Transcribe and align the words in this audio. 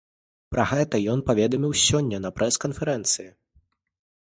Пра 0.53 0.63
гэта 0.71 1.01
ён 1.15 1.21
паведаміў 1.29 1.77
сёння 1.83 2.21
на 2.25 2.33
прэс-канферэнцыі. 2.39 3.29